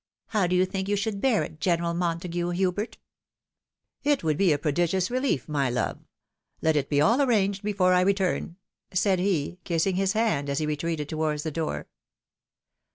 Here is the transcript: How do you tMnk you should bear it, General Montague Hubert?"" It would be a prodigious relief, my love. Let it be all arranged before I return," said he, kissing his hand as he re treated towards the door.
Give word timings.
How 0.29 0.47
do 0.47 0.55
you 0.55 0.65
tMnk 0.65 0.87
you 0.87 0.95
should 0.95 1.21
bear 1.21 1.43
it, 1.43 1.59
General 1.59 1.93
Montague 1.93 2.49
Hubert?"" 2.49 2.97
It 4.13 4.23
would 4.23 4.35
be 4.35 4.51
a 4.51 4.57
prodigious 4.57 5.11
relief, 5.11 5.47
my 5.47 5.69
love. 5.69 5.99
Let 6.59 6.75
it 6.75 6.89
be 6.89 6.99
all 6.99 7.21
arranged 7.21 7.61
before 7.61 7.93
I 7.93 8.01
return," 8.01 8.55
said 8.91 9.19
he, 9.19 9.59
kissing 9.63 9.97
his 9.97 10.13
hand 10.13 10.49
as 10.49 10.57
he 10.57 10.65
re 10.65 10.75
treated 10.75 11.07
towards 11.07 11.43
the 11.43 11.51
door. 11.51 11.87